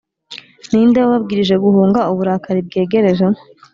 ni 0.71 0.81
nde 0.87 0.99
wababwirije 1.01 1.55
guhunga 1.63 1.99
uburakari 2.11 2.59
bwegereje? 2.67 3.25